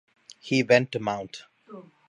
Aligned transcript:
He 0.39 0.63
went 0.63 0.91
to 0.93 0.99
Mt. 0.99 1.43